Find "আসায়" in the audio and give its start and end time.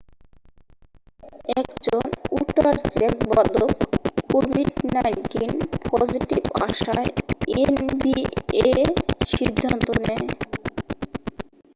6.67-7.09